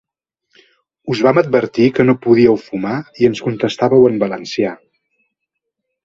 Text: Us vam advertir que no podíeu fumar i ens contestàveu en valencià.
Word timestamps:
Us 1.15 1.19
vam 1.25 1.39
advertir 1.41 1.83
que 1.97 2.05
no 2.09 2.15
podíeu 2.23 2.57
fumar 2.61 2.93
i 3.25 3.29
ens 3.29 3.41
contestàveu 3.49 4.07
en 4.13 4.17
valencià. 4.25 4.73